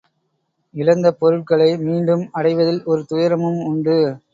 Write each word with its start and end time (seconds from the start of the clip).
இழந்த 0.73 1.11
பொருள்களை 1.11 1.77
மீண்டும் 1.77 2.25
அடைவதில் 2.31 2.83
ஒரு 2.85 3.05
துயரமும் 3.05 3.61
உண்டு. 3.65 3.99